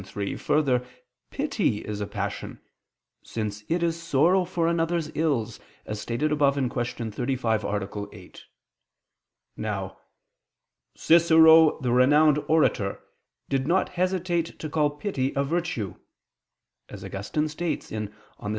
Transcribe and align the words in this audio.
3: 0.03 0.35
Further, 0.35 0.83
pity 1.29 1.85
is 1.85 2.01
a 2.01 2.07
passion, 2.07 2.59
since 3.23 3.63
it 3.69 3.83
is 3.83 4.01
sorrow 4.01 4.45
for 4.45 4.67
another's 4.67 5.11
ills, 5.13 5.59
as 5.85 6.01
stated 6.01 6.31
above 6.31 6.55
(Q. 6.55 7.11
35, 7.11 7.63
A. 7.63 8.07
8). 8.11 8.43
Now 9.55 9.99
"Cicero 10.95 11.79
the 11.81 11.91
renowned 11.91 12.39
orator 12.47 12.99
did 13.47 13.67
not 13.67 13.89
hesitate 13.89 14.57
to 14.57 14.69
call 14.69 14.89
pity 14.89 15.33
a 15.35 15.43
virtue," 15.43 15.93
as 16.89 17.05
Augustine 17.05 17.47
states 17.47 17.91
in 17.91 18.07
_De 18.39 18.45
Civ. 18.45 18.49